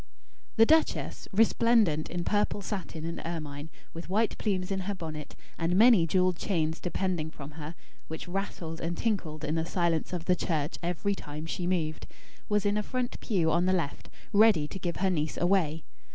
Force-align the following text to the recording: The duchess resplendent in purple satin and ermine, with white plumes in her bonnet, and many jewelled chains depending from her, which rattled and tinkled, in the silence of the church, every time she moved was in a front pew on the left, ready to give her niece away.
The 0.55 0.65
duchess 0.65 1.27
resplendent 1.31 2.09
in 2.09 2.23
purple 2.23 2.63
satin 2.63 3.05
and 3.05 3.21
ermine, 3.23 3.69
with 3.93 4.09
white 4.09 4.35
plumes 4.39 4.71
in 4.71 4.79
her 4.89 4.95
bonnet, 4.95 5.35
and 5.59 5.75
many 5.75 6.07
jewelled 6.07 6.37
chains 6.37 6.79
depending 6.79 7.29
from 7.29 7.51
her, 7.51 7.75
which 8.07 8.27
rattled 8.27 8.81
and 8.81 8.97
tinkled, 8.97 9.43
in 9.43 9.53
the 9.53 9.63
silence 9.63 10.11
of 10.11 10.25
the 10.25 10.35
church, 10.35 10.79
every 10.81 11.13
time 11.13 11.45
she 11.45 11.67
moved 11.67 12.07
was 12.49 12.65
in 12.65 12.77
a 12.77 12.81
front 12.81 13.19
pew 13.19 13.51
on 13.51 13.67
the 13.67 13.73
left, 13.73 14.09
ready 14.33 14.67
to 14.69 14.79
give 14.79 14.95
her 14.95 15.11
niece 15.11 15.37
away. 15.37 15.83